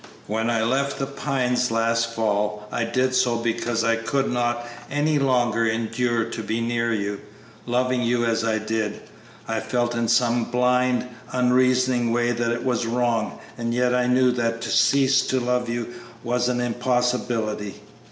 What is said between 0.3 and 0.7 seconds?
I